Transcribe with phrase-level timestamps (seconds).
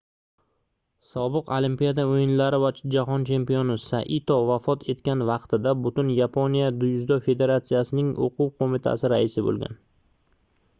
[1.07, 8.53] sobiq olimpiada oʻyinlari va jahon chempioni saito vafot etgan vaqtida butun yaponiya dzyudo federatsiyasining oʻquv
[8.63, 9.79] qoʻmitasi raisi boʻlgan